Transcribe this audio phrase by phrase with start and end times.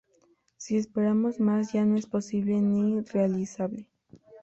[0.57, 3.85] Si esperamos más, ya no es posible ni realizable.